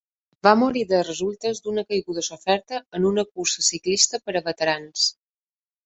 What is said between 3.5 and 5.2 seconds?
ciclista per a veterans.